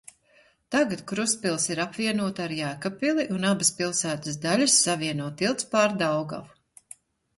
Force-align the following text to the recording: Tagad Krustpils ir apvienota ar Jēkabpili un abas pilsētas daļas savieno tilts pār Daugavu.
Tagad 0.75 1.01
Krustpils 1.11 1.67
ir 1.73 1.81
apvienota 1.83 2.43
ar 2.47 2.55
Jēkabpili 2.59 3.27
un 3.35 3.45
abas 3.53 3.71
pilsētas 3.83 4.41
daļas 4.47 4.79
savieno 4.89 5.29
tilts 5.43 5.69
pār 5.75 5.95
Daugavu. 6.05 6.95